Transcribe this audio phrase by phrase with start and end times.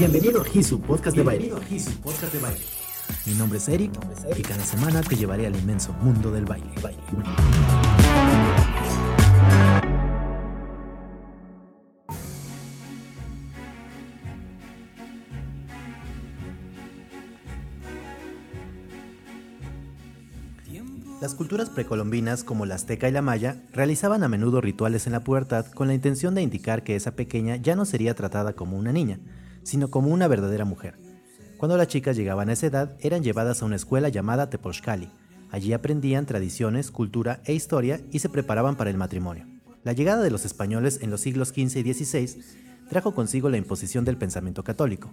[0.00, 1.50] Bienvenido a Hisu Podcast de Baile.
[2.02, 2.64] Podcast de Baile.
[3.26, 3.92] Mi nombre es Eric
[4.34, 6.70] y cada semana te llevaré al inmenso mundo del baile.
[21.20, 25.20] Las culturas precolombinas como la azteca y la maya realizaban a menudo rituales en la
[25.20, 28.92] pubertad con la intención de indicar que esa pequeña ya no sería tratada como una
[28.92, 29.18] niña,
[29.62, 30.98] sino como una verdadera mujer.
[31.60, 35.10] Cuando las chicas llegaban a esa edad, eran llevadas a una escuela llamada Tepozcali.
[35.50, 39.46] Allí aprendían tradiciones, cultura e historia y se preparaban para el matrimonio.
[39.82, 42.42] La llegada de los españoles en los siglos XV y XVI
[42.88, 45.12] trajo consigo la imposición del pensamiento católico.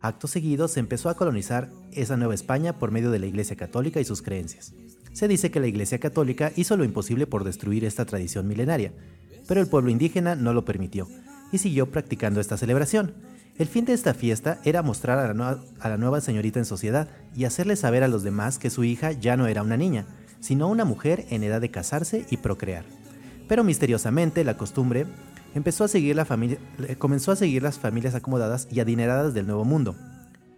[0.00, 4.00] Acto seguido se empezó a colonizar esa nueva España por medio de la Iglesia Católica
[4.00, 4.74] y sus creencias.
[5.12, 8.92] Se dice que la Iglesia Católica hizo lo imposible por destruir esta tradición milenaria,
[9.46, 11.06] pero el pueblo indígena no lo permitió
[11.52, 13.14] y siguió practicando esta celebración.
[13.58, 17.76] El fin de esta fiesta era mostrar a la, nueva señorita en sociedad y hacerle
[17.76, 20.06] saber a los demás que su hija ya no era una niña,
[20.40, 22.84] sino una mujer en edad de casarse y procrear.
[23.48, 25.06] Pero misteriosamente la costumbre
[25.54, 26.58] empezó a seguir la familia,
[26.98, 29.94] comenzó a seguir las familias acomodadas y adineradas del Nuevo Mundo,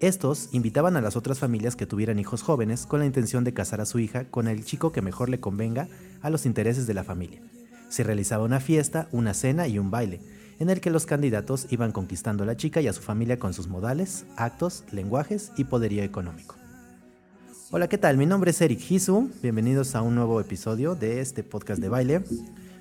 [0.01, 3.81] estos invitaban a las otras familias que tuvieran hijos jóvenes con la intención de casar
[3.81, 5.89] a su hija con el chico que mejor le convenga
[6.21, 7.41] a los intereses de la familia.
[7.89, 10.21] Se realizaba una fiesta, una cena y un baile,
[10.59, 13.53] en el que los candidatos iban conquistando a la chica y a su familia con
[13.53, 16.57] sus modales, actos, lenguajes y poderío económico.
[17.71, 18.17] Hola, ¿qué tal?
[18.17, 19.31] Mi nombre es Eric Hisu.
[19.43, 22.23] Bienvenidos a un nuevo episodio de este podcast de baile.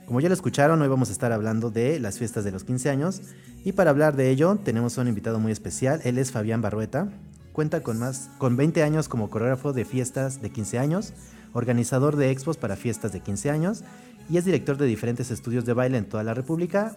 [0.06, 2.90] Como ya lo escucharon, hoy vamos a estar hablando de las fiestas de los 15
[2.92, 3.22] años
[3.64, 7.10] y para hablar de ello tenemos un invitado muy especial, él es Fabián Barrueta,
[7.52, 11.14] cuenta con más con 20 años como coreógrafo de fiestas de 15 años,
[11.54, 13.84] organizador de expos para fiestas de 15 años
[14.30, 16.96] y es director de diferentes estudios de baile en toda la República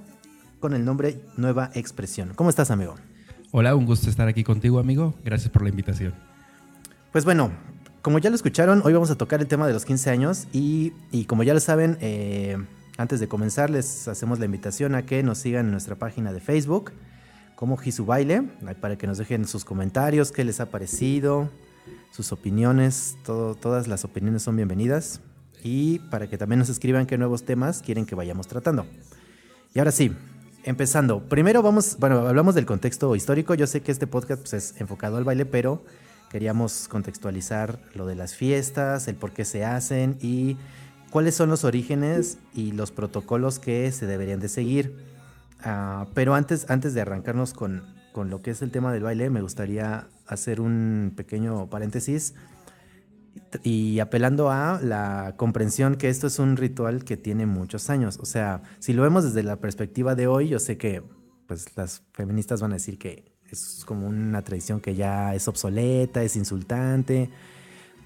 [0.59, 2.33] con el nombre Nueva Expresión.
[2.35, 2.95] ¿Cómo estás, amigo?
[3.51, 5.15] Hola, un gusto estar aquí contigo, amigo.
[5.25, 6.15] Gracias por la invitación.
[7.13, 7.51] Pues bueno,
[8.03, 10.93] como ya lo escucharon, hoy vamos a tocar el tema de los 15 años y,
[11.11, 12.59] y como ya lo saben, eh,
[12.97, 16.41] antes de comenzar, les hacemos la invitación a que nos sigan en nuestra página de
[16.41, 16.93] Facebook
[17.55, 18.45] como Jisu Baile,
[18.81, 21.51] para que nos dejen sus comentarios, qué les ha parecido,
[22.13, 25.21] sus opiniones, todas las opiniones son bienvenidas
[25.65, 28.87] y para que también nos escriban qué nuevos temas quieren que vayamos tratando.
[29.75, 30.13] Y ahora sí,
[30.69, 31.21] empezando.
[31.21, 33.55] Primero vamos, bueno, hablamos del contexto histórico.
[33.55, 35.83] Yo sé que este podcast pues, es enfocado al baile, pero
[36.31, 40.59] queríamos contextualizar lo de las fiestas, el por qué se hacen y
[41.11, 44.95] cuáles son los orígenes y los protocolos que se deberían de seguir.
[45.65, 49.31] Uh, pero antes, antes de arrancarnos con, con, lo que es el tema del baile,
[49.31, 52.35] me gustaría hacer un pequeño paréntesis
[53.63, 58.19] y apelando a la comprensión que esto es un ritual que tiene muchos años.
[58.21, 61.03] O sea, si lo vemos desde la perspectiva de hoy, yo sé que
[61.47, 66.23] pues, las feministas van a decir que es como una tradición que ya es obsoleta,
[66.23, 67.31] es insultante,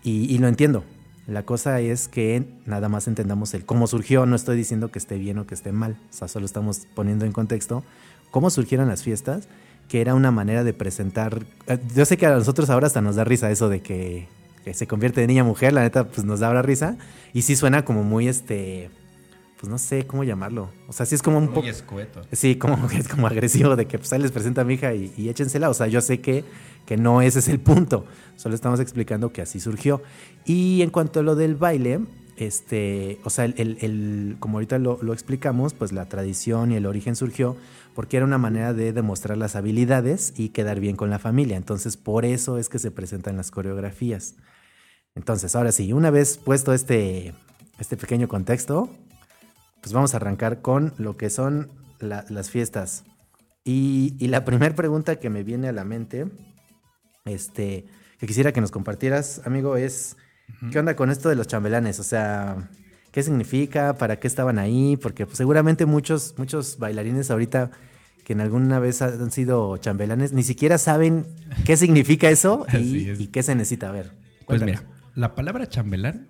[0.03, 0.85] y, y lo entiendo.
[1.27, 4.27] La cosa es que nada más entendamos el cómo surgió.
[4.27, 5.97] No estoy diciendo que esté bien o que esté mal.
[6.11, 7.85] O sea, solo estamos poniendo en contexto
[8.33, 9.47] cómo surgieron las fiestas,
[9.89, 11.45] que era una manera de presentar.
[11.69, 14.27] Eh, yo sé que a nosotros ahora hasta nos da risa eso de que,
[14.65, 15.73] que se convierte de niña a mujer.
[15.73, 16.97] La neta, pues nos da ahora risa.
[17.33, 18.91] Y sí suena como muy este.
[19.59, 20.71] Pues no sé cómo llamarlo.
[20.89, 21.67] O sea, sí es como un poco.
[21.67, 22.23] escueto.
[22.33, 25.13] Sí, como es como agresivo de que pues ahí les presenta a mi hija y,
[25.17, 25.71] y échensela.
[25.71, 26.45] O sea, yo sé que
[26.87, 28.05] que no ese es el punto,
[28.37, 30.03] solo estamos explicando que así surgió.
[30.45, 32.01] Y en cuanto a lo del baile,
[32.37, 36.87] este, o sea, el, el, como ahorita lo, lo, explicamos, pues la tradición y el
[36.87, 37.57] origen surgió
[37.95, 41.57] porque era una manera de demostrar las habilidades y quedar bien con la familia.
[41.57, 44.35] Entonces, por eso es que se presentan las coreografías.
[45.15, 47.35] Entonces, ahora sí, una vez puesto este,
[47.79, 48.89] este pequeño contexto,
[49.81, 53.05] pues vamos a arrancar con lo que son la, las fiestas.
[53.65, 56.27] Y, y la primera pregunta que me viene a la mente
[57.25, 57.87] este,
[58.19, 60.17] que quisiera que nos compartieras, amigo, es
[60.71, 62.01] ¿qué onda con esto de los chambelanes?
[62.01, 62.71] O sea,
[63.11, 63.95] ¿qué significa?
[63.95, 64.97] ¿Para qué estaban ahí?
[64.97, 67.71] Porque pues, seguramente muchos, muchos bailarines ahorita
[68.25, 71.27] que en alguna vez han sido chambelanes ni siquiera saben
[71.65, 74.13] qué significa eso y, y qué se necesita ver.
[74.47, 74.83] Pues mira,
[75.15, 76.29] la palabra chambelán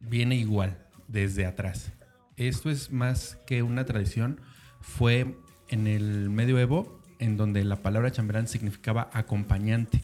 [0.00, 0.78] viene igual
[1.08, 1.92] desde atrás.
[2.36, 4.40] Esto es más que una tradición,
[4.80, 5.36] fue
[5.68, 10.02] en el medioevo en donde la palabra chambelán significaba acompañante.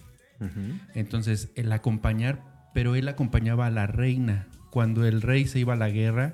[0.95, 4.49] Entonces, el acompañar, pero él acompañaba a la reina.
[4.71, 6.33] Cuando el rey se iba a la guerra,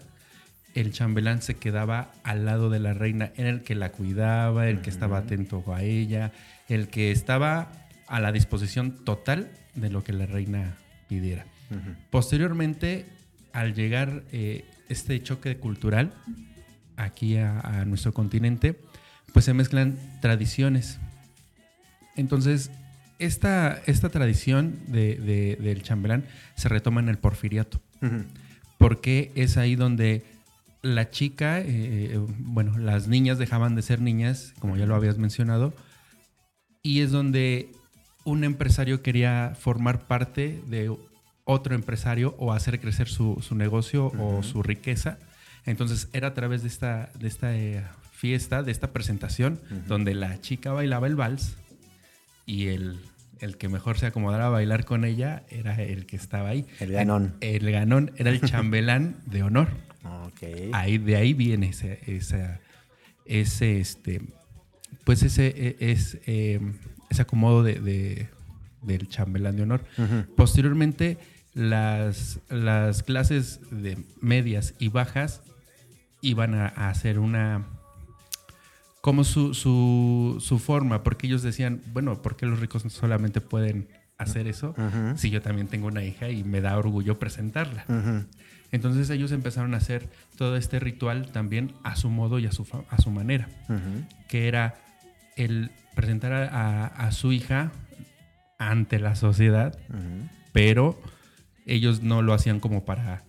[0.75, 4.81] el chambelán se quedaba al lado de la reina, era el que la cuidaba, el
[4.81, 6.33] que estaba atento a ella,
[6.69, 7.71] el que estaba
[8.07, 10.77] a la disposición total de lo que la reina
[11.09, 11.47] pidiera.
[12.11, 13.07] Posteriormente,
[13.53, 16.13] al llegar eh, este choque cultural
[16.97, 18.79] aquí a, a nuestro continente,
[19.33, 20.99] pues se mezclan tradiciones.
[22.17, 22.71] Entonces,
[23.19, 26.25] esta, esta tradición de- de- del chambelán
[26.57, 27.81] se retoma en el porfiriato,
[28.79, 30.25] porque es ahí donde
[30.83, 35.75] la chica, eh, bueno, las niñas dejaban de ser niñas, como ya lo habías mencionado,
[36.83, 37.73] y es donde
[38.29, 40.95] un empresario quería formar parte de
[41.45, 45.19] otro empresario o hacer crecer su, su negocio o su riqueza.
[45.65, 47.83] Entonces era a través de esta, de esta eh,
[48.13, 51.57] fiesta, de esta presentación, donde la chica bailaba el vals
[52.45, 53.01] y el,
[53.41, 56.67] el que mejor se acomodara a bailar con ella era el que estaba ahí.
[56.81, 57.35] El ganón.
[57.41, 59.69] El ganón era el chambelán de honor.
[60.05, 60.43] Ok.
[60.73, 64.21] Ahí, de ahí viene ese, ese, este,
[65.05, 66.61] pues ese, e- es, eh,
[67.11, 68.29] ese acomodo de, de-
[68.83, 69.85] del chambelán de honor.
[70.37, 71.19] Posteriormente,
[71.55, 75.43] las, las clases de medias y bajas
[76.23, 77.65] iban a, a hacer una
[79.01, 83.89] como su, su, su forma, porque ellos decían, bueno, ¿por qué los ricos solamente pueden
[84.19, 84.75] hacer eso?
[85.17, 87.85] Si yo también tengo una hija y me da orgullo presentarla.
[88.71, 92.67] Entonces ellos empezaron a hacer todo este ritual también a su modo y a su,
[92.91, 93.49] a su manera,
[94.29, 94.75] que era
[95.39, 97.73] el presentar a, a- a su hija
[98.59, 99.79] ante la sociedad,
[100.53, 101.01] pero
[101.67, 103.23] ellos no lo hacían como para,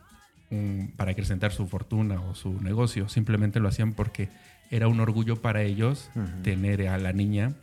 [0.49, 4.29] um, para acrecentar su fortuna o su negocio, simplemente lo hacían porque
[4.71, 6.09] era un orgullo para ellos
[6.43, 7.53] tener a la niña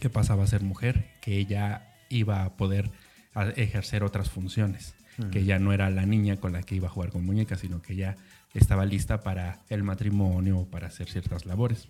[0.00, 2.90] que pasaba a ser mujer, que ella iba a poder
[3.56, 4.94] ejercer otras funciones,
[5.30, 7.82] que ya no era la niña con la que iba a jugar con muñecas, sino
[7.82, 8.16] que ya
[8.54, 11.88] estaba lista para el matrimonio o para hacer ciertas labores.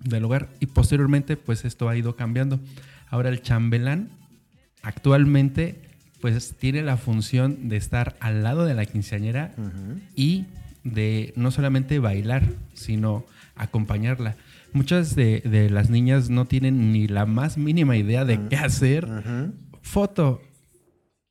[0.00, 0.48] Del hogar.
[0.60, 2.60] Y posteriormente, pues esto ha ido cambiando.
[3.08, 4.10] Ahora el chambelán
[4.82, 5.80] actualmente,
[6.20, 9.52] pues tiene la función de estar al lado de la quinceañera
[10.14, 10.46] y
[10.84, 12.44] de no solamente bailar,
[12.74, 14.36] sino acompañarla.
[14.72, 19.08] Muchas de, de las niñas no tienen ni la más mínima idea de qué hacer.
[19.82, 20.42] Foto.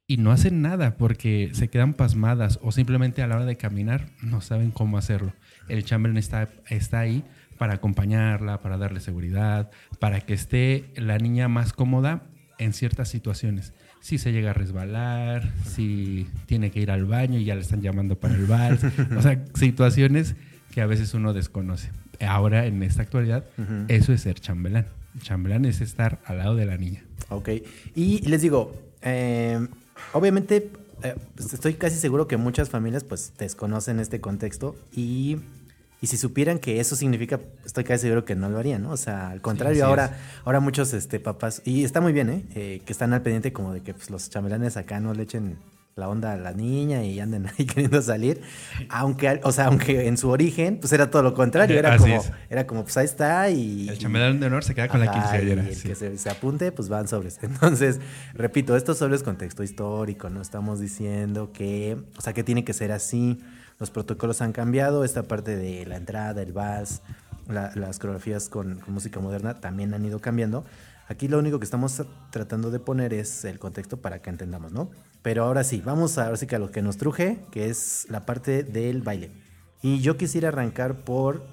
[0.07, 4.09] Y no hacen nada porque se quedan pasmadas o simplemente a la hora de caminar
[4.21, 5.33] no saben cómo hacerlo.
[5.67, 7.23] El chambelán está, está ahí
[7.57, 9.69] para acompañarla, para darle seguridad,
[9.99, 12.23] para que esté la niña más cómoda
[12.57, 13.73] en ciertas situaciones.
[14.01, 17.81] Si se llega a resbalar, si tiene que ir al baño y ya le están
[17.81, 18.81] llamando para el vals.
[19.17, 20.35] o sea, situaciones
[20.71, 21.89] que a veces uno desconoce.
[22.25, 23.85] Ahora, en esta actualidad, Ujú.
[23.87, 24.87] eso es ser chambelán.
[25.21, 27.03] Chambelán es estar al lado de la niña.
[27.29, 27.49] Ok.
[27.95, 29.65] Y les digo, eh,
[30.13, 30.69] obviamente,
[31.03, 35.37] eh, estoy casi seguro que muchas familias pues desconocen este contexto y,
[36.05, 38.91] y si supieran que eso significa, estoy casi seguro que no lo harían, ¿no?
[38.91, 42.43] O sea, al contrario, ahora, ahora muchos este, papás, y está muy bien, ¿eh?
[42.53, 45.57] Eh, que están al pendiente como de que pues, los chambelanes acá no le echen
[45.95, 48.39] la onda a la niña y anden ahí queriendo salir,
[48.89, 52.21] aunque, o sea, aunque en su origen, pues era todo lo contrario, era Así como,
[52.21, 52.31] es.
[52.51, 53.89] era como, pues ahí está y...
[53.89, 55.63] El chambelán de honor se queda con la quinceañera.
[55.63, 55.87] y el sí.
[55.87, 57.39] que se, se apunte, pues van sobres.
[57.41, 57.99] Entonces,
[58.35, 62.73] repito, esto solo es contexto histórico, no estamos diciendo que, o sea, que tiene que
[62.73, 63.39] ser así.
[63.79, 67.01] Los protocolos han cambiado, esta parte de la entrada, el vals,
[67.47, 70.63] la- las coreografías con, música moderna también han ido cambiando.
[71.07, 72.01] Aquí lo único que estamos
[72.31, 74.89] tratando de poner es el contexto para que entendamos, ¿no?
[75.21, 78.07] Pero ahora sí, vamos a, ahora sí que a lo que nos truje, que es
[78.09, 79.31] la parte del baile.
[79.83, 81.45] Y yo quisiera arrancar por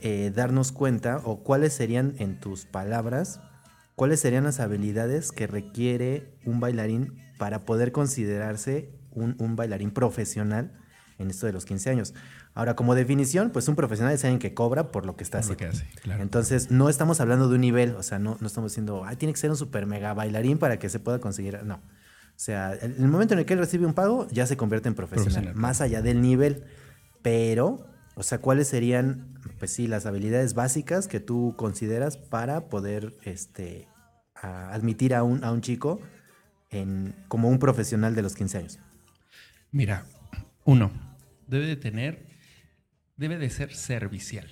[0.00, 3.40] eh, darnos cuenta o cuáles serían, en tus palabras,
[3.94, 10.72] cuáles serían las habilidades que requiere un bailarín para poder considerarse un bailarín profesional
[11.18, 12.14] en esto de los 15 años.
[12.54, 15.56] Ahora, como definición, pues un profesional es alguien que cobra por lo que está haciendo.
[15.58, 16.22] que hace, claro.
[16.22, 19.32] Entonces, no estamos hablando de un nivel, o sea, no, no estamos diciendo, ah, tiene
[19.32, 21.62] que ser un super mega bailarín para que se pueda conseguir.
[21.64, 21.76] No.
[21.76, 24.88] O sea, el, el momento en el que él recibe un pago, ya se convierte
[24.88, 26.64] en profesional, Profesional, más allá del nivel.
[27.22, 33.14] Pero, o sea, ¿cuáles serían, pues sí, las habilidades básicas que tú consideras para poder
[33.24, 33.88] este,
[34.34, 36.00] a- admitir a un, a un chico
[36.70, 38.78] en, como un profesional de los 15 años?
[39.72, 40.04] Mira,
[40.66, 40.92] uno,
[41.46, 42.26] debe de tener,
[43.16, 44.46] debe de ser servicial.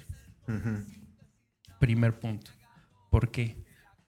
[1.78, 2.50] Primer punto.
[3.10, 3.62] ¿Por qué?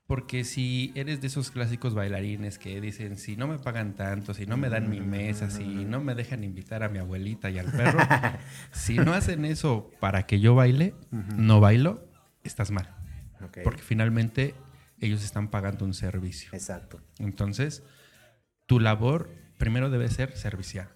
[0.07, 4.47] Porque si eres de esos clásicos bailarines que dicen, si no me pagan tanto, si
[4.47, 7.67] no me dan mi mesa, si no me dejan invitar a mi abuelita y al
[7.67, 7.99] perro,
[8.73, 12.09] si no hacen eso para que yo baile, no bailo,
[12.45, 12.95] estás mal.
[13.65, 14.55] Porque finalmente
[15.01, 16.51] ellos están pagando un servicio.
[16.53, 17.03] Exacto.
[17.19, 17.83] Entonces,
[18.67, 20.96] tu labor primero debe ser servicial.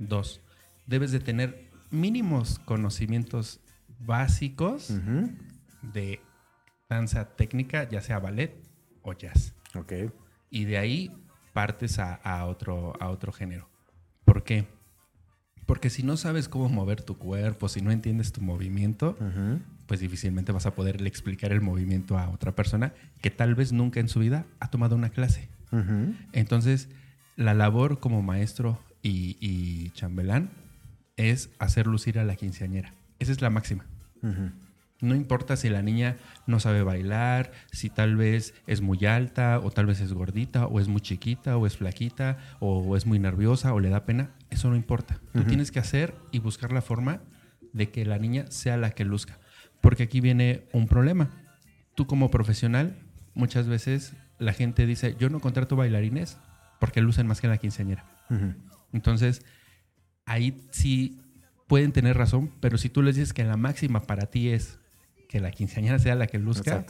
[0.00, 0.40] Dos,
[0.86, 3.60] debes de tener mínimos conocimientos
[4.00, 4.92] básicos
[5.82, 6.20] de
[6.88, 8.60] danza técnica, ya sea ballet
[9.02, 9.54] o jazz.
[9.74, 9.92] Ok.
[10.50, 11.12] Y de ahí
[11.52, 13.68] partes a, a otro, a otro género.
[14.24, 14.66] ¿Por qué?
[15.66, 19.16] Porque si no sabes cómo mover tu cuerpo, si no entiendes tu movimiento,
[19.86, 24.00] pues difícilmente vas a poderle explicar el movimiento a otra persona que tal vez nunca
[24.00, 25.48] en su vida ha tomado una clase.
[26.32, 26.88] Entonces,
[27.36, 30.50] la labor como maestro y, chambelán
[31.16, 32.94] es hacer lucir a la quinceañera.
[33.18, 33.84] Esa es la máxima.
[35.00, 36.16] No importa si la niña
[36.46, 40.78] no sabe bailar, si tal vez es muy alta, o tal vez es gordita, o
[40.78, 44.30] es muy chiquita, o es flaquita, o, es muy nerviosa, o le da pena.
[44.50, 45.20] Eso no importa.
[45.32, 47.20] Tú tienes que hacer y buscar la forma
[47.72, 49.38] de que la niña sea la que luzca.
[49.80, 51.30] Porque aquí viene un problema.
[51.94, 52.96] Tú como profesional,
[53.34, 56.38] muchas veces la gente dice, yo no contrato bailarines
[56.78, 58.04] porque lucen más que la quinceañera.
[58.92, 59.44] Entonces,
[60.26, 61.20] ahí sí
[61.66, 64.78] pueden tener razón, pero si tú les dices que la máxima para ti es
[65.28, 66.84] que la quinceañera sea la que luzca,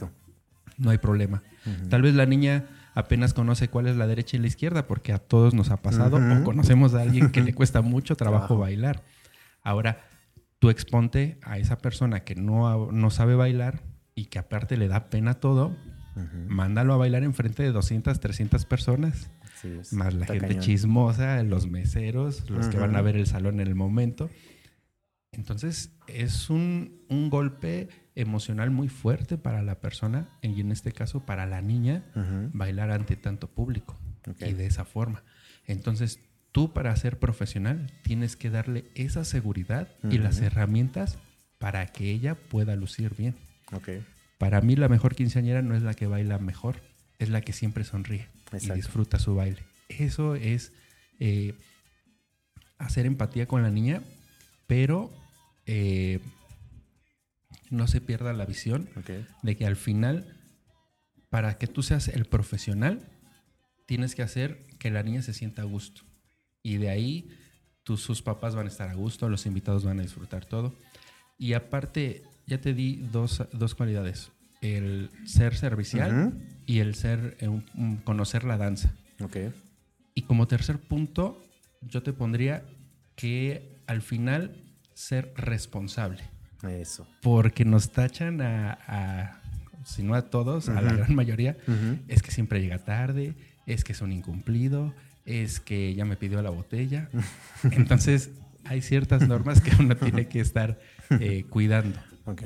[0.77, 1.43] no hay problema.
[1.89, 2.65] Tal vez la niña
[2.95, 6.17] apenas conoce cuál es la derecha y la izquierda, porque a todos nos ha pasado,
[6.17, 9.03] o conocemos a alguien que le cuesta mucho trabajo, bailar.
[9.61, 9.99] Ahora,
[10.59, 13.81] tú exponte a esa persona que no, no sabe bailar
[14.15, 15.75] y que aparte le da pena todo,
[16.47, 19.29] mándalo a bailar enfrente de 200, 300 personas.
[19.91, 23.75] más la gente chismosa, los meseros, los que van a ver el salón en el
[23.75, 24.29] momento.
[25.31, 26.99] Entonces es un,
[27.29, 32.03] golpe emocional muy fuerte para la persona y en este caso para la niña
[32.53, 33.97] bailar ante tanto público
[34.39, 35.23] y de esa forma.
[35.65, 36.19] Entonces
[36.51, 41.17] tú para ser profesional tienes que darle esa seguridad y las herramientas
[41.57, 43.35] para que ella pueda lucir bien.
[44.41, 46.81] Para mí la mejor quinceañera no es la que baila mejor,
[47.19, 48.27] es la que siempre sonríe
[48.59, 49.59] y disfruta su baile.
[49.87, 50.73] Eso es
[51.19, 51.53] eh,
[52.79, 54.01] hacer empatía con la niña,
[54.65, 55.13] pero
[55.67, 56.21] eh,
[57.69, 58.89] no se pierda la visión
[59.43, 60.35] de que al final,
[61.29, 63.07] para que tú seas el profesional,
[63.85, 66.01] tienes que hacer que la niña se sienta a gusto.
[66.63, 67.29] Y de ahí
[67.85, 70.75] sus papás van a estar a gusto, los invitados van a disfrutar todo.
[71.37, 74.31] Y aparte, ya te di dos, cualidades.
[74.61, 76.33] El ser servicial
[76.65, 77.49] y el ser, eh,
[78.03, 78.93] conocer la danza.
[80.13, 81.43] Y como tercer punto,
[81.81, 82.63] yo te pondría
[83.15, 84.55] que al final
[84.93, 86.23] ser responsable.
[86.63, 87.07] Eso.
[87.21, 89.41] Porque nos tachan a,
[89.85, 91.57] si no a todos, a la gran mayoría,
[92.07, 94.93] es que siempre llega tarde, es que es un incumplido,
[95.25, 97.09] es que ya me pidió la botella.
[97.71, 98.31] Entonces,
[98.65, 100.79] hay ciertas normas que uno tiene que estar
[101.09, 101.99] eh, cuidando.
[102.25, 102.43] Ok.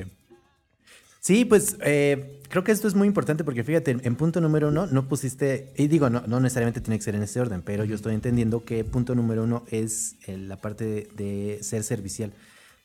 [1.26, 4.86] Sí, pues eh, creo que esto es muy importante porque fíjate, en punto número uno
[4.86, 7.96] no pusiste, y digo, no, no necesariamente tiene que ser en ese orden, pero yo
[7.96, 12.32] estoy entendiendo que punto número uno es la parte de, ser servicial.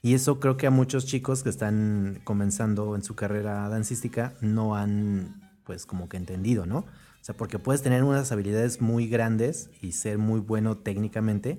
[0.00, 4.74] Y eso creo que a muchos chicos que están comenzando en su carrera dancística no
[4.74, 6.78] han, pues, como que entendido, ¿no?
[6.78, 6.86] O
[7.20, 11.58] sea, porque puedes tener unas habilidades muy grandes y ser muy bueno técnicamente,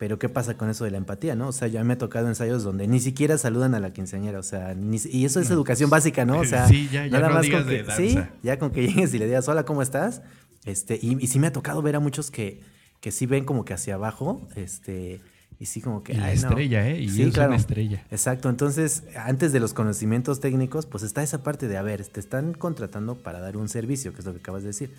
[0.00, 1.48] pero ¿qué pasa con eso de la empatía, no?
[1.48, 4.42] O sea, ya me ha tocado ensayos donde ni siquiera saludan a la quinceañera, o
[4.42, 6.38] sea, y eso es educación básica, ¿no?
[6.38, 9.18] O sea, sí, ya, ya nada más con que, sí, ya con que llegues y
[9.18, 10.22] le digas, hola, ¿cómo estás?
[10.64, 12.62] Este, y, sí me ha tocado ver a muchos que,
[13.02, 15.20] que sí ven como que hacia abajo, este,
[15.58, 16.14] y sí como que...
[16.14, 16.98] Y la estrella, ¿eh?
[16.98, 18.02] Y sí, es una estrella.
[18.10, 22.20] Exacto, entonces, antes de los conocimientos técnicos, pues está esa parte de, a ver, te
[22.20, 24.94] están contratando para dar un servicio, que es lo que acabas de decir.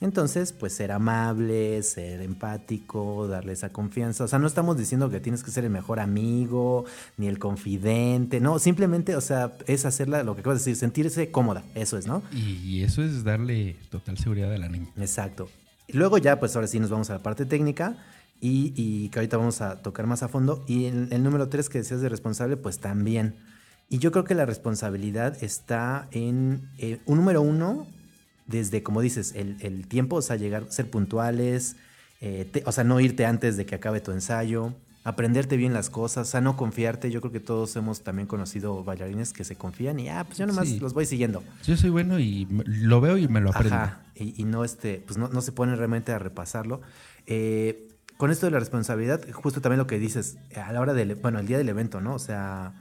[0.00, 4.24] Entonces, pues ser amable, ser empático, darle esa confianza.
[4.24, 6.84] O sea, no estamos diciendo que tienes que ser el mejor amigo,
[7.16, 11.30] ni el confidente, no, simplemente, o sea, es hacerla, lo que acabas de decir, sentirse
[11.30, 12.22] cómoda, eso es, ¿no?
[12.32, 14.88] Y eso es darle total seguridad a la niña.
[14.98, 15.48] Exacto.
[15.88, 17.96] Luego ya, pues ahora sí nos vamos a la parte técnica
[18.38, 20.62] y, que ahorita vamos a tocar más a fondo.
[20.66, 23.36] Y el, el número tres que decías de responsable, pues también.
[23.88, 27.86] Y yo creo que la responsabilidad está en, eh, un número uno,
[28.46, 31.76] desde, como dices, el, tiempo, o sea, llegar, ser puntuales,
[32.20, 34.72] eh, o sea, no irte antes de que acabe tu ensayo,
[35.04, 37.10] aprenderte bien las cosas, o sea, no confiarte.
[37.10, 40.46] Yo creo que todos hemos también conocido bailarines que se confían y, ah, pues yo
[40.46, 41.42] nomás los voy siguiendo.
[41.64, 43.76] Yo soy bueno y lo veo y me lo aprendo.
[43.76, 46.80] Ajá, y, no, este, pues no, no, se ponen realmente a repasarlo.
[47.26, 51.16] Eh, con esto de la responsabilidad, justo también lo que dices, a la hora del,
[51.16, 52.14] bueno, el día del evento, ¿no?
[52.14, 52.72] O sea,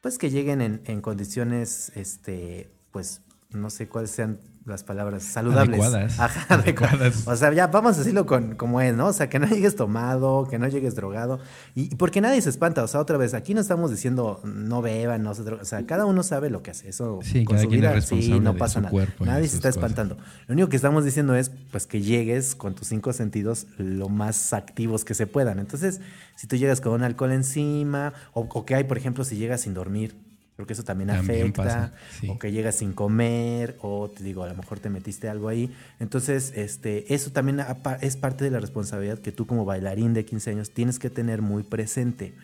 [0.00, 5.78] pues que lleguen en, en condiciones, este, pues, no sé cuáles sean las palabras saludables.
[5.80, 6.20] Adecuadas.
[6.20, 7.26] Ajá, adecuadas.
[7.26, 9.08] O sea, ya vamos a decirlo con, como es, ¿no?
[9.08, 11.38] O sea, que no llegues tomado, que no llegues drogado.
[11.74, 12.82] Y, porque nadie se espanta.
[12.82, 15.62] O sea, otra vez, aquí no estamos diciendo no beban, no se droguen.
[15.62, 16.88] O sea, cada uno sabe lo que hace.
[16.88, 19.06] Eso sí, con su vida, sí, no pasa nada.
[19.20, 20.16] Nadie se está espantando.
[20.46, 24.52] Lo único que estamos diciendo es, pues, que llegues con tus cinco sentidos lo más
[24.52, 25.58] activos que se puedan.
[25.58, 26.00] Entonces,
[26.36, 29.60] si tú llegas con un alcohol encima, o, o que hay, por ejemplo, si llegas
[29.62, 30.23] sin dormir,
[30.56, 31.92] Creo que eso también, afecta.
[32.30, 35.74] O que llegas sin comer, o te digo, a lo mejor te metiste algo ahí.
[35.98, 37.60] Entonces, este, eso también
[38.00, 41.42] es parte de la responsabilidad que tú como bailarín de 15 años tienes que tener
[41.42, 42.34] muy presente.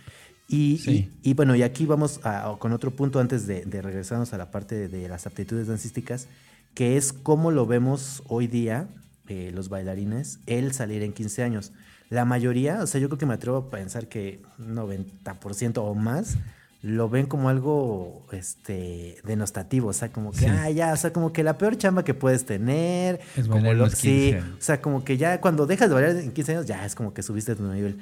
[0.49, 1.09] Y, Sí.
[1.23, 4.39] y- y bueno, y aquí vamos a- con otro punto antes de, de regresarnos a
[4.39, 6.27] la parte de, de las aptitudes dancísticas,
[6.75, 8.89] que es cómo lo vemos hoy día
[9.29, 11.71] eh, los bailarines, el salir en 15 años.
[12.09, 15.95] La mayoría, o sea, yo creo que me atrevo a pensar que un 90% o
[15.95, 16.37] más
[16.83, 20.47] lo ven como algo este denostativo, o sea, como que, Sí.
[20.49, 23.75] ah, ya, o sea, como que la peor chamba que puedes tener, Es como lo-
[23.85, 26.67] los 15 sí, o sea, como que ya cuando dejas de bailar en 15 años,
[26.67, 27.99] ya es como que subiste tu nivel.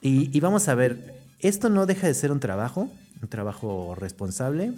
[0.00, 2.88] Y, y vamos a ver, esto no deja de ser un trabajo,
[3.20, 4.72] un trabajo responsable,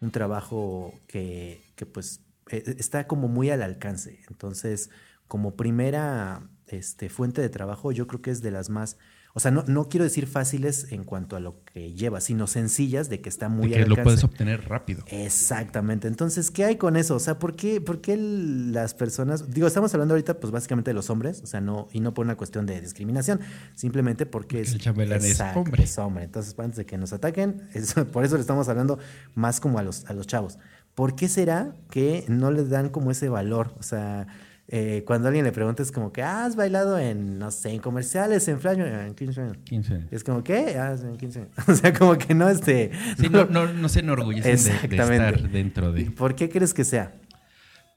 [0.00, 4.20] un trabajo que, que, pues eh, está como muy al alcance.
[4.28, 4.90] Entonces,
[5.28, 8.96] como primera este, fuente de trabajo, yo creo que es de las más,
[9.34, 13.08] o sea, no, no quiero decir fáciles en cuanto a lo que lleva, sino sencillas
[13.08, 15.04] de que está muy de al que lo puedes obtener rápido.
[15.08, 16.08] Exactamente.
[16.08, 17.14] Entonces, ¿qué hay con eso?
[17.14, 20.94] O sea, ¿por qué, por qué las personas, digo, estamos hablando ahorita pues básicamente de
[20.94, 23.40] los hombres, o sea, no, y no por una cuestión de discriminación,
[23.74, 25.84] simplemente porque es, el chambelán es hombre.
[25.84, 26.24] es hombre.
[26.24, 28.98] Entonces, antes de que nos ataquen, es- por eso le estamos hablando
[29.34, 30.58] más como a los, a los chavos.
[30.94, 33.72] ¿Por qué será que no les dan como ese valor?
[33.78, 34.26] O sea,
[34.70, 37.80] eh, cuando alguien le pregunta es como que, ah, has bailado en, no sé, en
[37.80, 39.56] comerciales, en flash, en 15 años.
[39.64, 40.08] 15 años.
[40.10, 40.76] Es como, ¿qué?
[40.78, 41.52] Ah, en 15 años.
[41.68, 42.90] O sea, como que no, este...
[43.18, 44.52] Sí, no, no, no se enorgullecen
[44.90, 46.10] de- estar dentro de.
[46.10, 47.14] ¿Por qué crees que sea?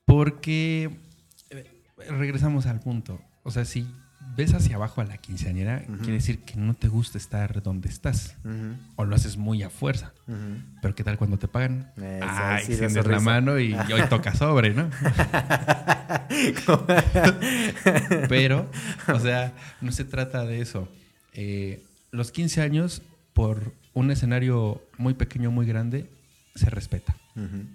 [0.05, 0.89] Porque
[1.49, 1.65] eh,
[2.09, 3.19] regresamos al punto.
[3.43, 3.87] O sea, si
[4.35, 8.35] ves hacia abajo a la quinceañera, quiere decir que no te gusta estar donde estás.
[8.95, 10.13] O lo haces muy a fuerza.
[10.81, 11.91] Pero ¿qué tal cuando te pagan?
[11.97, 14.89] Eh, ah, sí, sí, la extiendes la mano y hoy toca sobre, ¿no?
[18.29, 18.69] Pero,
[19.07, 20.87] o sea, no se trata de eso.
[21.33, 23.01] Eh, los 15 años,
[23.33, 26.09] por un escenario muy pequeño, muy grande,
[26.55, 27.15] se respeta.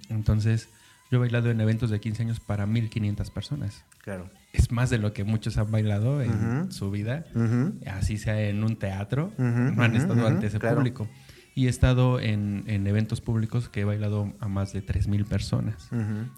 [0.09, 0.69] Entonces,
[1.11, 3.85] yo he bailado en eventos de 15 años para 1500 personas.
[4.03, 4.31] Claro.
[4.53, 6.73] Es más de lo que muchos han bailado en Ujú.
[6.73, 7.25] su vida.
[7.35, 9.45] Ujú, Así sea en un teatro, Ujú,
[9.77, 10.77] no han estado ante ese claro.
[10.77, 11.09] público.
[11.55, 15.89] Y he estado en, en eventos públicos que he bailado a más de 3000 personas.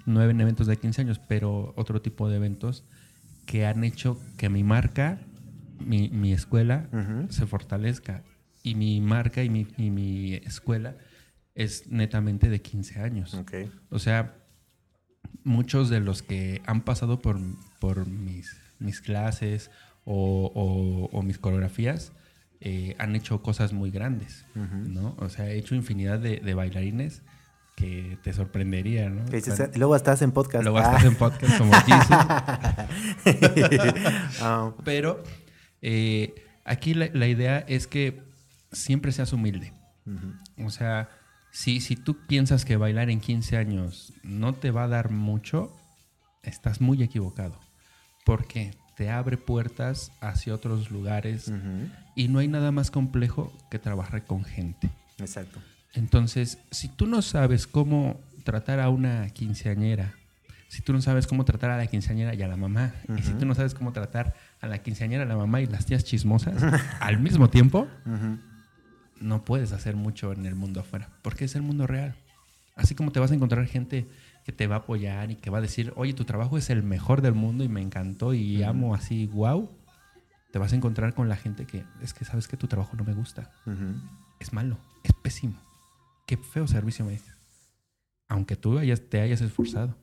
[0.06, 2.84] No en eventos de 15 años, pero otro tipo de eventos
[3.46, 5.18] que han hecho que mi marca,
[5.84, 6.88] mi, mi escuela,
[7.30, 8.22] se fortalezca.
[8.62, 10.96] Y mi marca y mi, y mi escuela
[11.54, 13.34] es netamente de 15 años.
[13.34, 13.52] Ok.
[13.90, 14.36] O sea,
[15.44, 17.38] muchos de los que han pasado por,
[17.80, 19.70] por mis, mis clases
[20.04, 22.12] o, o- o mis coreografías
[22.60, 24.44] eh, han hecho cosas muy grandes.
[24.54, 25.14] ¿no?
[25.18, 27.22] O sea, he hecho infinidad de, de bailarines
[27.76, 29.24] que te sorprendería, ¿no?
[29.76, 30.64] Luego estás en podcast.
[30.64, 30.82] Luego Ah.
[30.96, 31.72] estás en podcast como.
[34.40, 35.22] Ah, Pero
[35.82, 38.22] eh, aquí la, la idea es que
[38.72, 39.72] siempre seas humilde.
[40.64, 41.08] O sea,
[41.58, 45.76] si, si tú piensas que bailar en 15 años no te va a dar mucho,
[46.44, 47.58] estás muy equivocado.
[48.24, 51.52] Porque te abre puertas hacia otros lugares
[52.14, 54.88] y no hay nada más complejo que trabajar con gente.
[55.18, 55.58] Exacto.
[55.94, 60.14] Entonces, si tú no sabes cómo tratar a una quinceañera,
[60.68, 63.32] si tú no sabes cómo tratar a la quinceañera y a la mamá, y si
[63.32, 66.62] tú no sabes cómo tratar a la quinceañera, a la mamá y las tías chismosas
[67.00, 67.88] al mismo tiempo,
[69.20, 72.14] no puedes hacer mucho en el mundo afuera, porque es el mundo real.
[72.76, 74.06] Así como te vas a encontrar gente
[74.44, 76.82] que te va a apoyar y que va a decir, oye, tu trabajo es el
[76.82, 79.70] mejor del mundo y me encantó y amo así, wow,
[80.52, 83.04] te vas a encontrar con la gente que es que sabes que tu trabajo no
[83.04, 83.50] me gusta,
[84.40, 85.60] es malo, es pésimo,
[86.26, 87.30] qué feo servicio me diste,
[88.28, 89.96] aunque tú hayas- te hayas esforzado.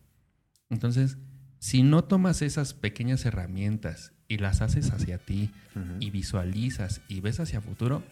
[0.70, 1.18] Entonces,
[1.60, 5.52] si no tomas esas pequeñas herramientas y las haces hacia ti
[6.00, 8.04] y visualizas y ves hacia futuro,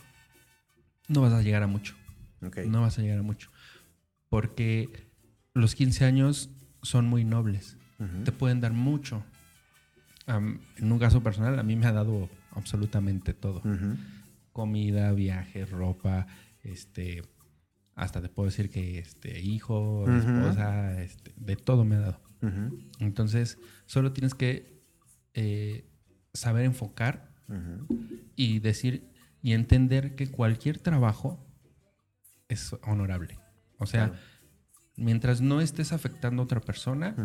[1.07, 1.95] no vas a llegar a mucho.
[2.67, 3.49] No vas a llegar a mucho.
[4.29, 4.89] Porque
[5.53, 6.49] los 15 años
[6.81, 7.77] son muy nobles.
[8.25, 9.23] Te pueden dar mucho.
[10.25, 13.61] Am, en un caso personal, a mí me ha dado absolutamente todo.
[14.51, 16.27] Comida, viajes, ropa,
[16.63, 17.23] este,
[17.95, 22.21] hasta te puedo decir que este, hijo, esposa, este, de todo me ha dado.
[22.99, 24.83] Entonces, solo tienes que
[25.33, 25.89] eh,
[26.33, 27.31] saber enfocar
[28.35, 29.12] y decir
[29.43, 31.45] y entender que cualquier trabajo
[32.47, 33.37] es honorable.
[33.77, 34.21] O sea, Claro.
[34.95, 37.15] mientras no estés afectando a otra persona,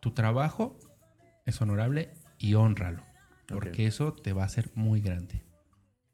[0.00, 0.78] tu trabajo
[1.44, 3.02] es honorable y honralo.
[3.48, 5.44] Porque eso te va a hacer muy grande.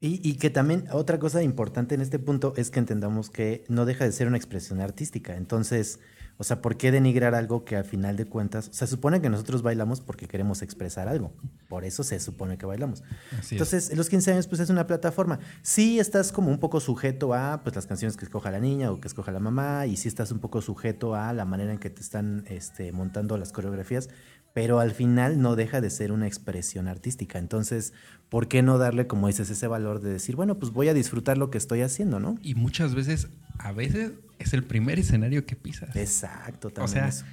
[0.00, 3.84] Y, y que también otra cosa importante en este punto es que entendamos que no
[3.84, 5.36] deja de ser una expresión artística.
[5.36, 6.00] Entonces,
[6.40, 9.60] O sea, ¿por qué denigrar algo que al final de cuentas, se supone que nosotros
[9.60, 11.34] bailamos porque queremos expresar algo.
[11.68, 13.02] Por eso se supone que bailamos.
[13.38, 13.52] Así es.
[13.52, 15.38] Entonces, los 15 años pues es una plataforma.
[15.60, 19.02] Sí estás como un poco sujeto a pues las canciones que escoja la niña o
[19.02, 21.90] que escoja la mamá y sí estás un poco sujeto a la manera en que
[21.90, 24.08] te están este, montando las coreografías,
[24.54, 27.38] pero al final no deja de ser una expresión artística.
[27.38, 27.92] Entonces,
[28.30, 31.36] ¿por qué no darle, como dices, ese valor de decir, bueno, pues voy a disfrutar
[31.36, 32.38] lo que estoy haciendo, ¿no?
[32.42, 35.94] Y muchas veces, a veces es el primer escenario que pisas.
[35.94, 37.24] Exacto, también o sea, eso.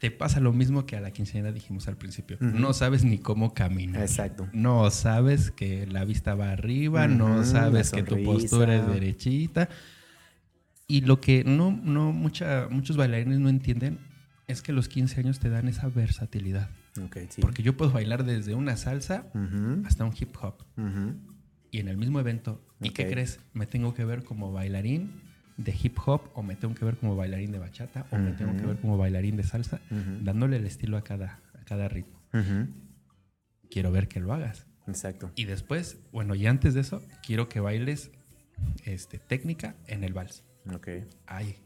[0.00, 2.38] te pasa lo mismo que a la quinceañera dijimos al principio.
[2.40, 4.02] No sabes ni cómo caminar.
[4.02, 4.48] Exacto.
[4.52, 9.68] No sabes que la vista va arriba, no sabes que tu postura es derechita.
[10.88, 13.98] Y lo que no, no mucha, muchos bailarines no entienden
[14.46, 16.70] es que los 15 años te dan esa versatilidad.
[17.04, 17.40] Ok, sí.
[17.40, 20.62] Porque yo puedo bailar desde una salsa Ujú, hasta un hip hop.
[20.76, 21.14] ujú.
[21.72, 22.64] Y en el mismo evento.
[22.80, 23.40] ¿Y qué crees?
[23.52, 25.25] Me tengo que ver como bailarín
[25.56, 28.56] de hip hop o me tengo que ver como bailarín de bachata o me tengo
[28.56, 29.80] que ver como bailarín de salsa,
[30.22, 32.20] dándole el estilo a cada, a cada ritmo.
[33.70, 34.66] Quiero ver que lo hagas.
[34.86, 35.32] Exacto.
[35.34, 38.12] Y después, bueno, y antes de eso, quiero que bailes
[38.84, 40.44] este, técnica en el vals.
[40.72, 40.88] Ok.
[41.26, 41.56] Ay,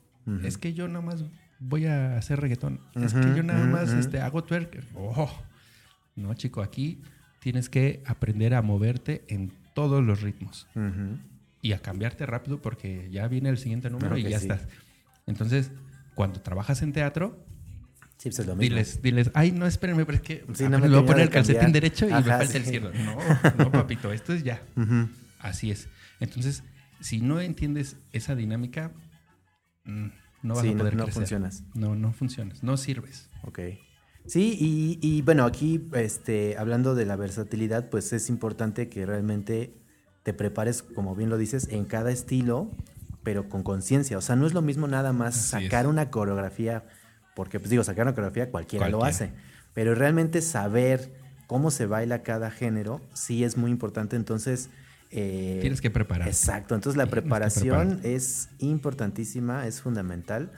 [0.43, 1.25] es que yo nada más
[1.59, 2.81] voy a hacer reggaetón.
[2.95, 4.83] es que yo nada más este, hago twerk.
[4.95, 5.31] Oh.
[6.17, 7.03] No, chico, aquí
[7.41, 10.67] tienes que aprender a moverte en todos los ritmos.
[11.63, 14.47] Y a cambiarte rápido porque ya viene el siguiente número y ya sí.
[14.47, 14.67] estás.
[15.27, 15.71] Entonces,
[16.15, 17.45] cuando trabajas en teatro,
[18.17, 18.63] Sí, pues es lo mismo.
[18.75, 21.23] diles, diles, ay, no, espérenme, pero es que Sí, no me me voy a poner
[21.23, 22.93] el calcetín derecho y me Ajá, falta el izquierdo.
[23.05, 23.17] No,
[23.57, 24.63] no, papito, esto es ya.
[25.39, 25.89] Así es.
[26.21, 26.63] Entonces,
[27.01, 28.93] si no entiendes esa dinámica,
[29.85, 30.07] mm,
[30.43, 31.21] no vas Sí, a no- poder no crecer.
[31.23, 31.63] funcionas.
[31.75, 32.63] No, no funcionas.
[32.63, 33.31] No sirves.
[33.45, 33.59] Ok.
[34.27, 39.80] Sí, y, y bueno, aquí este, hablando de la versatilidad, pues es importante que realmente
[40.23, 42.71] te prepares, como bien lo dices, en cada estilo,
[43.23, 44.19] pero con conciencia.
[44.19, 45.91] O sea, no es lo mismo nada más Así sacar es.
[45.91, 46.85] una coreografía,
[47.35, 49.33] porque pues digo, sacar una coreografía cualquiera, lo hace,
[49.75, 51.13] pero realmente saber
[51.47, 54.17] cómo se baila cada género, sí es muy importante.
[54.17, 54.71] Entonces,
[55.11, 56.29] eh, Tienes que preparar.
[56.29, 60.53] Exacto, entonces la Tienes preparación es importantísima, es fundamental.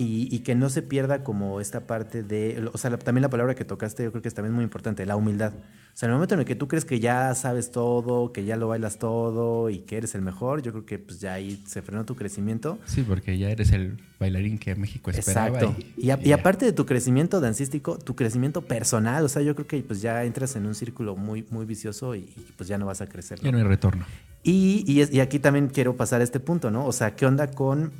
[0.00, 3.28] Y, y que no se pierda como esta parte de, o sea, la- también la
[3.30, 5.52] palabra que tocaste yo creo que es también muy importante, la humildad.
[5.52, 8.44] O sea, en el momento en el que tú crees que ya sabes todo, que
[8.44, 11.60] ya lo bailas todo y que eres el mejor, yo creo que pues ya ahí
[11.66, 12.78] se frenó tu crecimiento.
[12.84, 15.58] Sí, porque ya eres el bailarín que México esperaba.
[15.58, 15.74] Exacto.
[15.96, 20.00] Y, aparte de tu crecimiento dancístico, tu crecimiento personal, o sea, yo creo que pues
[20.00, 23.38] ya entras en un círculo muy, muy vicioso y, pues ya no vas a crecer.
[23.40, 23.46] ¿no?
[23.46, 24.06] Ya no hay retorno.
[24.44, 26.86] Y, y aquí también quiero pasar a este punto, ¿no?
[26.86, 27.90] O sea, ¿qué onda con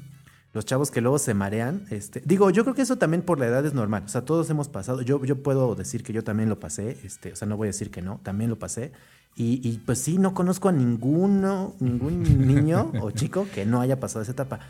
[0.53, 1.87] los chavos que luego se marean?
[1.91, 4.05] Este, digo, yo creo que eso también por la edad es normal.
[4.07, 5.03] O sea, todos hemos pasado.
[5.03, 6.99] Yo, yo puedo decir que yo también lo pasé.
[7.05, 8.93] Este, o sea, no voy a decir que no, también lo pasé.
[9.37, 14.01] Y, y, pues sí, no conozco a ninguno, ningún niño o chico que no haya
[14.01, 14.61] pasado esa etapa.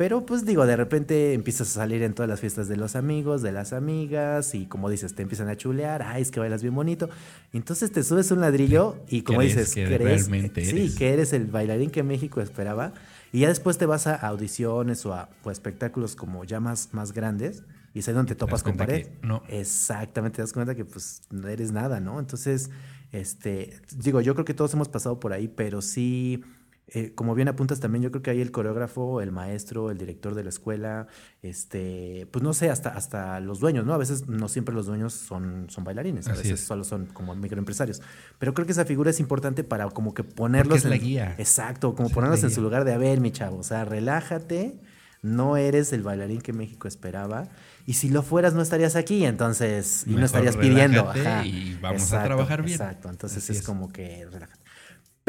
[0.00, 3.42] Pero pues digo, de repente empiezas a salir en todas las fiestas de los amigos,
[3.42, 6.74] de las amigas, y como dices, te empiezan a chulear, ay, es que bailas bien
[6.74, 7.10] bonito.
[7.52, 10.94] Entonces te subes un ladrillo y como dices, que sí, eres.
[10.96, 12.94] que eres el bailarín que México esperaba.
[13.32, 17.62] Y ya después te vas a audiciones o a, espectáculos como ya más, más grandes
[17.94, 19.08] y es ahí donde te topas con pared.
[19.22, 19.42] no.
[19.48, 22.20] Exactamente, te das cuenta que pues no eres nada, ¿no?
[22.20, 22.70] Entonces,
[23.12, 26.42] este, digo, yo creo que todos hemos pasado por ahí, pero sí,
[26.92, 30.34] eh, como bien apuntas también, yo creo que ahí el coreógrafo, el maestro, el director
[30.34, 31.06] de la escuela,
[31.42, 33.94] este, pues no sé, hasta, hasta los dueños, ¿no?
[33.94, 36.66] A veces no siempre los dueños son, son bailarines, a Así veces es.
[36.66, 38.02] solo son como microempresarios.
[38.38, 41.34] Pero creo que esa figura es importante para como que ponerlos es la en- guía.
[41.38, 44.78] Exacto, como ponerlos la en su lugar de, a ver, mi chavo, o sea, relájate,
[45.22, 47.48] no eres el bailarín que México esperaba.
[47.86, 51.08] Y si lo fueras, no estarías aquí, entonces, y no estarías pidiendo.
[51.10, 51.44] ajá.
[51.44, 52.80] y vamos a trabajar bien.
[52.80, 53.62] Exacto, entonces es, es.
[53.66, 54.59] como que relájate.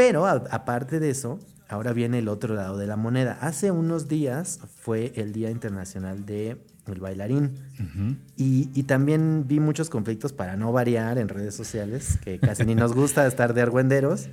[0.04, 3.38] Pero a- aparte de eso, ahora viene el otro lado de la moneda.
[3.40, 7.52] Hace unos días fue el Día Internacional de el Bailarín.
[7.76, 8.16] Ujú.
[8.36, 12.74] Y, y también vi muchos conflictos para no variar en redes sociales, que casi ni
[12.74, 14.30] nos gusta estar de argüenderos,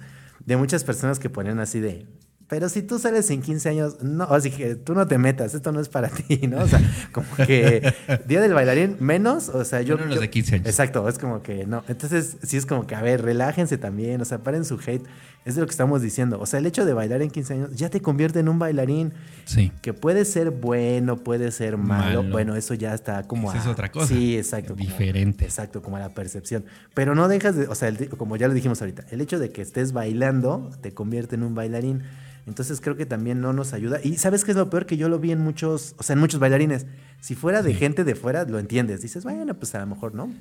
[0.46, 2.06] de muchas personas que ponían así de,
[2.48, 5.70] pero si tú sales en 15 años, no, así que tú no te metas, esto
[5.70, 6.60] no es para ti, ¿no?
[6.62, 6.80] O sea,
[7.12, 7.92] como que
[8.26, 9.96] Día del Bailarín menos, o sea, yo...
[9.98, 10.66] Menos los de 15 años.
[10.66, 11.84] Exacto, es como que no.
[11.88, 15.04] Entonces, sí es como que, a ver, relájense también, o sea, paren su hate,
[15.48, 16.38] es de lo que estamos diciendo.
[16.40, 19.12] O sea, el hecho de bailar en 15 años ya te convierte en un bailarín.
[19.46, 19.72] Sí.
[19.82, 22.22] Que puede ser bueno, puede ser malo.
[22.22, 22.30] Malo.
[22.32, 24.06] Bueno, eso ya está como Esa es a- otra cosa.
[24.08, 24.74] Sí, exacto.
[24.74, 25.44] como- Diferente.
[25.44, 26.64] exacto, como a la percepción.
[26.94, 29.50] Pero no dejas de, o sea, el- como ya lo dijimos ahorita, el hecho de
[29.50, 32.02] que estés bailando te convierte en un bailarín.
[32.46, 34.00] Entonces creo que también no nos ayuda.
[34.02, 36.20] Y sabes qué es lo peor que yo lo vi en muchos, o sea, en
[36.20, 36.86] muchos bailarines.
[37.20, 37.76] Si fuera de Sí.
[37.78, 39.02] gente de fuera, lo entiendes.
[39.02, 40.32] Dices, bueno, pues a lo mejor no.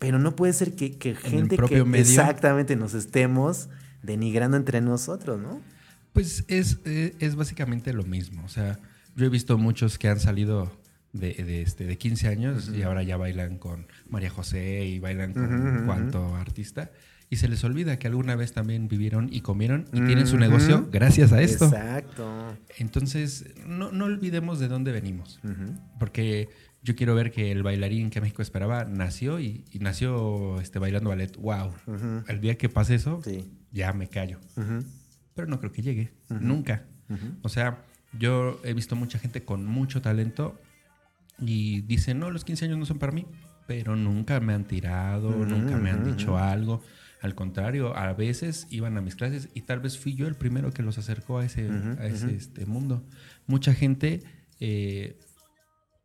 [0.00, 2.00] Pero no puede ser que, que gente que medio.
[2.00, 3.68] exactamente nos estemos
[4.04, 5.60] denigrando entre nosotros, ¿no?
[6.12, 8.44] Pues es, eh, es básicamente lo mismo.
[8.44, 8.78] O sea,
[9.16, 10.70] yo he visto muchos que han salido
[11.12, 15.32] de, de, este, de 15 años y ahora ya bailan con María José y bailan
[15.32, 16.90] con cuanto artista.
[17.30, 20.88] Y se les olvida que alguna vez también vivieron y comieron y tienen su negocio
[20.92, 21.64] gracias a esto.
[21.64, 22.56] Exacto.
[22.78, 25.40] Entonces, no, no olvidemos de dónde venimos.
[25.98, 26.48] Porque
[26.82, 31.10] yo quiero ver que el bailarín que México esperaba nació y, y nació este, bailando
[31.10, 31.34] ballet.
[31.36, 31.72] ¡Wow!
[32.28, 33.50] El día que pase eso, Sí.
[33.74, 34.38] Ya me callo.
[34.56, 34.84] Ujú.
[35.34, 36.12] Pero no creo que llegue.
[36.28, 36.86] Nunca.
[37.10, 37.36] Ujú.
[37.42, 37.84] O sea,
[38.18, 40.58] yo he visto mucha gente con mucho talento
[41.38, 43.26] y dicen, no, los 15 años no son para mí.
[43.66, 46.82] Pero nunca me han tirado, nunca me han dicho algo.
[47.20, 50.72] Al contrario, a veces iban a mis clases y tal vez fui yo el primero
[50.72, 53.02] que los acercó a ese, a ese este, mundo.
[53.46, 54.22] Mucha gente,
[54.60, 55.18] eh,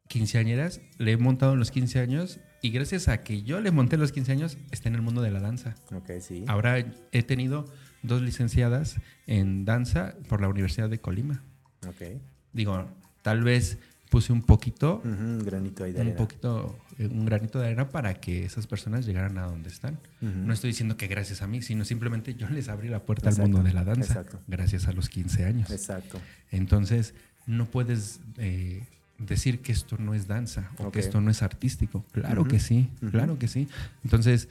[0.08, 3.98] quinceañeras, le he montado en los 15 años y gracias a que yo le monté
[3.98, 5.76] los 15 años, está en el mundo de la danza.
[5.94, 6.44] Ok, sí.
[6.48, 7.66] Ahora he tenido
[8.04, 11.44] dos licenciadas en danza por la Universidad de Colima.
[11.88, 12.20] Ok.
[12.54, 12.86] Digo,
[13.22, 13.78] tal vez
[14.10, 16.18] puse un poquito, Un granito ahí de un arena.
[16.18, 20.00] poquito, eh, un granito de arena para que esas personas llegaran a donde están.
[20.20, 23.46] No estoy diciendo que gracias a mí, sino simplemente yo les abrí la puerta Exacto,
[23.46, 24.40] al mundo de la danza exacto.
[24.48, 25.70] gracias a los 15 años.
[25.70, 26.20] Exacto.
[26.52, 27.14] Entonces,
[27.46, 28.84] no puedes eh,
[29.20, 32.06] decir que esto no es danza o que esto no es artístico.
[32.12, 33.68] Claro que sí, claro que sí.
[34.04, 34.50] Entonces,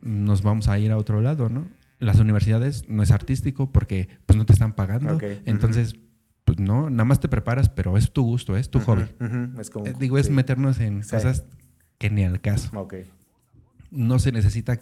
[0.00, 1.66] nos vamos a ir a otro lado, ¿no?
[1.98, 5.18] Las universidades no es artístico porque pues no te están pagando.
[5.44, 5.96] Entonces,
[6.44, 9.04] pues no, nada más te preparas, pero es tu gusto, es tu hobby.
[9.20, 9.86] ujú, Es como.
[9.86, 10.32] Eh, digo, es sí.
[10.32, 11.10] meternos en Sí.
[11.10, 11.44] cosas
[11.98, 12.70] que ni al caso.
[12.78, 12.94] Ok,
[13.90, 14.78] No se necesita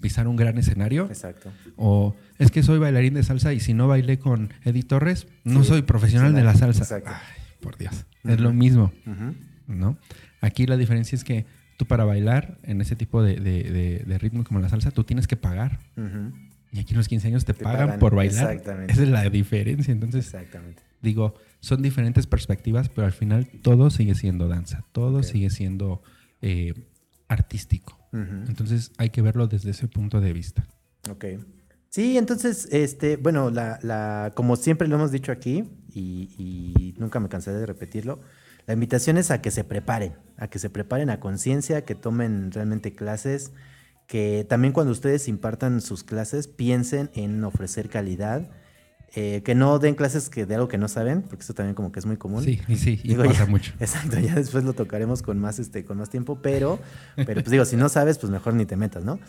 [0.00, 1.50] pisar un gran escenario exacto.
[1.76, 5.62] o es que soy bailarín de salsa y si no bailé con Eddie Torres, no
[5.62, 6.82] Sí, soy profesional de la salsa.
[6.82, 7.10] exacto.
[7.10, 8.04] Ay, por Dios.
[8.24, 8.92] Es lo mismo.
[9.66, 9.96] ¿no?
[10.40, 11.46] Aquí la diferencia es que
[11.78, 15.02] tú para bailar en ese tipo de, de- de- de ritmo como la salsa, tú
[15.04, 15.80] tienes que pagar.
[16.72, 18.50] Y aquí en los 15 años te, Te pagan, pagan, por bailar.
[18.52, 18.92] exactamente.
[18.92, 19.92] Esa es la diferencia.
[19.92, 20.82] Entonces, Exactamente.
[21.02, 26.02] digo, son diferentes perspectivas, pero al final todo sigue siendo danza, todo sigue siendo
[26.42, 26.74] eh,
[27.28, 27.98] artístico.
[28.12, 30.64] Entonces hay que verlo desde ese punto de vista.
[31.10, 31.24] Ok.
[31.88, 37.20] Sí, entonces, este, bueno, la, la, como siempre lo hemos dicho aquí, y, y nunca
[37.20, 38.20] me cansaré de repetirlo,
[38.66, 42.50] la invitación es a que se preparen, a que se preparen a conciencia, que tomen
[42.50, 43.52] realmente clases,
[44.06, 48.50] que también cuando ustedes impartan sus clases piensen en ofrecer calidad,
[49.16, 51.92] eh, que no den clases que de algo que no saben, porque eso también como
[51.92, 52.42] que es muy común.
[52.42, 53.72] Sí, sí, y Digo, pasa ya- mucho.
[53.80, 56.80] Exacto, ya después lo tocaremos con más, este, con más tiempo, pero,
[57.16, 59.20] pero pues digo, si no sabes, pues mejor ni te metas, ¿no?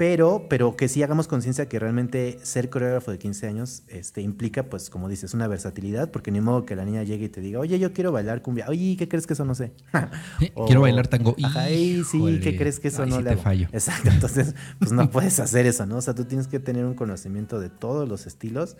[0.00, 4.62] Pero, pero que sí hagamos conciencia que realmente ser coreógrafo de 15 años este, implica,
[4.62, 7.60] pues, como dices, una versatilidad, porque ni modo que la niña llegue y te diga,
[7.60, 8.64] oye, yo quiero bailar cumbia.
[8.70, 9.72] Oye, ¿qué crees que eso no sé?
[10.54, 11.36] O- Quiero bailar tango.
[11.42, 13.42] Ajá, "Ey, sí, ¿qué crees que eso ahí no sí le te hago?".
[13.42, 13.68] fallo.
[13.72, 15.98] Exacto, entonces, pues no puedes hacer eso, ¿no?
[15.98, 18.78] O sea, tú tienes que tener un conocimiento de todos los estilos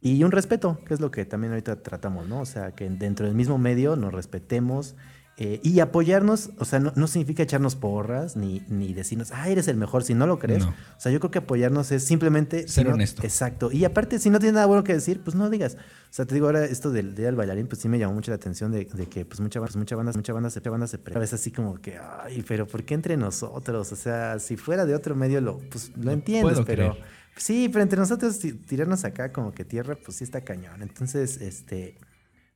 [0.00, 2.40] y un respeto, que es lo que también ahorita tratamos, ¿no?
[2.40, 4.94] O sea, que dentro del mismo medio nos respetemos
[5.38, 9.68] eh, y apoyarnos, o sea, no, no significa echarnos porras ni, ni decirnos, ah, eres
[9.68, 10.64] el mejor, si no lo crees.
[10.64, 10.70] No.
[10.70, 12.62] O sea, yo creo que apoyarnos es simplemente...
[12.68, 13.22] si Ser no- honesto.
[13.22, 13.70] Exacto.
[13.70, 15.74] Y aparte, si no tienes nada bueno que decir, pues no digas.
[15.74, 18.30] O sea, te digo ahora esto del día del bailarín, pues sí me llamó mucho
[18.30, 20.86] la atención de, de que pues mucha, pues, mucha banda, mucha banda se, mucha banda
[20.86, 23.92] se a veces así como que, ay, pero ¿por qué entre nosotros?
[23.92, 26.92] O sea, si fuera de otro medio, lo, pues lo entiendes, pero...
[26.92, 27.04] creer.
[27.36, 30.80] Sí, pero entre nosotros ti- tirarnos acá como que tierra, pues sí está cañón.
[30.80, 31.98] Entonces, este...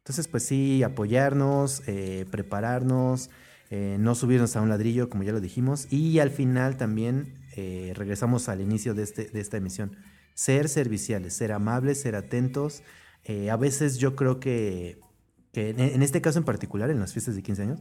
[0.00, 3.30] Entonces, pues sí, apoyarnos, eh, prepararnos,
[3.70, 7.92] eh, no subirnos a un ladrillo, como ya lo dijimos, y al final también eh,
[7.94, 9.96] regresamos al inicio de, este, de esta emisión.
[10.34, 12.82] Ser serviciales, ser amables, ser atentos.
[13.50, 14.98] A veces yo creo que,
[15.52, 17.80] que en, en este caso en particular, en las fiestas de 15 años,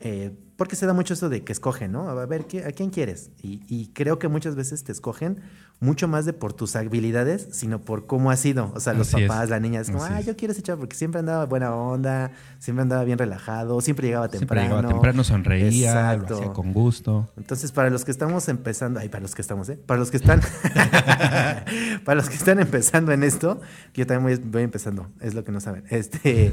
[0.00, 2.08] eh, porque se da mucho eso de que escogen, ¿no?
[2.10, 3.30] A ver, ¿qué- ¿a quién quieres?
[3.42, 5.40] Y, y creo que muchas veces te escogen
[5.78, 8.70] mucho más de por tus habilidades, sino por cómo has sido.
[8.74, 9.28] O sea, los Así es.
[9.28, 10.26] papás, la niña, es como, Así ah, es.
[10.26, 14.28] yo quiero ese chavo porque siempre andaba buena onda, siempre andaba bien relajado, siempre llegaba
[14.28, 14.76] Siempre temprano.
[14.76, 16.34] llegaba temprano, sonreía, Exacto.
[16.34, 17.32] lo hacía con gusto.
[17.38, 19.78] Entonces, para los que estamos empezando, ay, para los que estamos, ¿eh?
[19.78, 20.42] Para los que están,
[22.04, 23.62] para los que están empezando en esto,
[23.94, 25.84] yo también voy, voy empezando, es lo que no saben.
[25.88, 26.52] Este,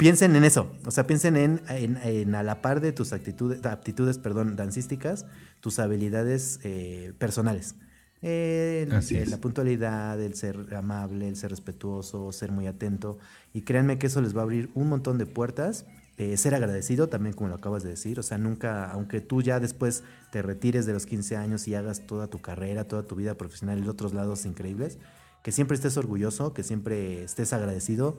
[0.00, 3.64] piensen en eso, o sea, piensen en, en- en a la par de tus actitudes,
[3.64, 5.26] aptitudes, perdón, dancísticas,
[5.60, 7.74] tus habilidades eh, personales.
[8.22, 8.90] El-
[9.30, 13.18] la puntualidad, el ser amable, el ser respetuoso, ser muy atento.
[13.54, 15.86] Y créanme que eso les va a abrir un montón de puertas.
[16.18, 18.18] Eh, ser agradecido también, como lo acabas de decir.
[18.20, 22.06] O sea, nunca, aunque tú ya después te retires de los 15 años y hagas
[22.06, 24.98] toda tu carrera, toda tu vida profesional en otros lados increíbles,
[25.42, 28.18] que siempre estés orgulloso, que siempre estés agradecido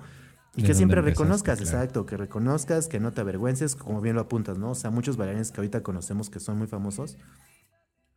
[0.55, 1.77] y que siempre empezaste, reconozcas, claro.
[1.77, 4.71] exacto, que reconozcas, que no te avergüences, como bien lo apuntas, ¿no?
[4.71, 7.17] O sea, muchos bailarines que ahorita conocemos que son muy famosos,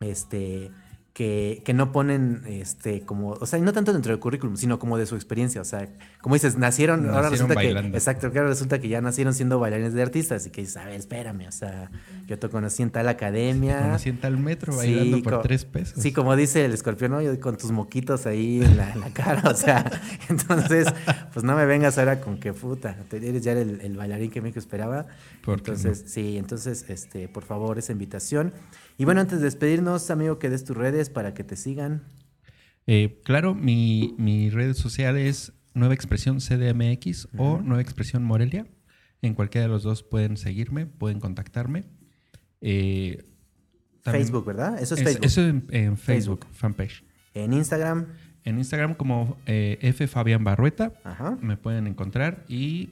[0.01, 0.71] este,
[1.15, 4.97] que, que no ponen, este, como, o sea, no tanto dentro del currículum, sino como
[4.97, 5.61] de su experiencia.
[5.61, 5.87] O sea,
[6.19, 7.91] como dices, nacieron, ahora resulta bailando.
[7.91, 10.83] que, exacto, ahora resulta que ya nacieron siendo bailarines de artistas y que dices, a
[10.83, 11.89] ver, espérame, o sea,
[12.27, 13.79] yo te conocí en tal academia.
[13.81, 16.03] Conocí en tal metro Sí, bailando por tres pesos.
[16.03, 17.21] Sí, como dice el escorpión, ¿no?
[17.21, 19.89] Yo con tus moquitos ahí en la, en la cara, o sea,
[20.27, 20.85] entonces,
[21.31, 24.41] pues no me vengas ahora con que puta, te- eres ya el, el bailarín que
[24.41, 25.05] me esperaba.
[25.45, 28.51] ¿Por qué Entonces, sí, entonces, este, por favor, esa invitación.
[28.97, 32.03] Y bueno, antes de despedirnos, amigo, que des tus redes para que te sigan.
[32.87, 38.65] Eh, claro, mi, mi red social es Nueva Expresión CDMX o Nueva Expresión Morelia.
[39.21, 41.83] En cualquiera de los dos pueden seguirme, pueden contactarme.
[42.61, 43.25] Eh,
[44.03, 44.81] también- Facebook, ¿verdad?
[44.81, 45.25] Eso es, Es- Facebook.
[45.25, 47.03] Eso en, en Facebook, fanpage.
[47.33, 48.05] En Instagram,
[48.45, 51.37] En Instagram como eh, F Fabián Barrueta ajá.
[51.41, 52.91] me pueden encontrar y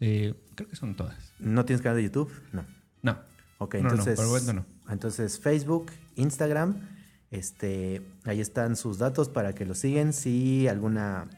[0.00, 1.34] eh, creo que son todas.
[1.38, 2.32] ¿No tienes canal de YouTube?
[2.52, 2.64] No.
[3.02, 3.18] No.
[3.58, 4.16] Ok, No, no, entonces.
[4.16, 4.66] por el momento no.
[4.92, 6.88] Entonces, Facebook, Instagram,
[7.30, 10.12] este, ahí están sus datos para que lo siguen.
[10.12, 11.28] Si alguna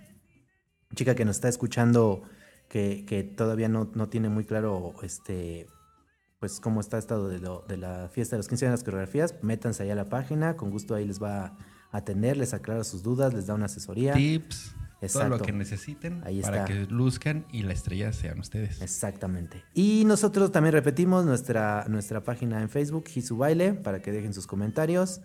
[0.95, 2.23] chica que nos está escuchando
[2.69, 5.67] que, que todavía no, no tiene muy claro este
[6.39, 8.85] pues cómo está estado de, lo- de la fiesta de los 15 años de las
[8.85, 11.57] coreografías, métanse ahí a la página, con gusto ahí les va a
[11.93, 14.13] atender, les aclara sus dudas, les da una asesoría.
[14.13, 14.75] Tips,
[15.09, 15.39] todo Exacto.
[15.39, 16.73] lo que necesiten Ahí para está.
[16.73, 18.81] que luzcan y la estrella sean ustedes.
[18.83, 19.65] Exactamente.
[19.75, 24.47] Y nosotros también repetimos nuestra, nuestra página en Facebook, Hisu Baile, para que dejen sus
[24.47, 25.21] comentarios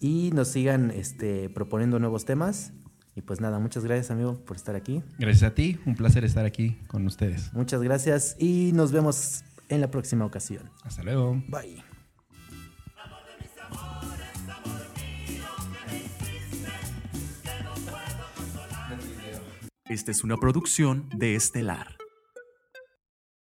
[0.00, 2.72] y nos sigan este, proponiendo nuevos temas.
[3.16, 5.02] Y pues nada, muchas gracias amigo por estar aquí.
[5.18, 7.52] Gracias a ti, un placer estar aquí con ustedes.
[7.52, 10.68] Muchas gracias y nos vemos en la próxima ocasión.
[10.82, 11.40] Hasta luego.
[11.48, 11.93] Bye.
[19.90, 22.03] Esta es una producción de Estelar.